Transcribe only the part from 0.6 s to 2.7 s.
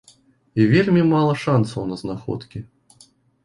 І вельмі мала шанцаў на знаходкі.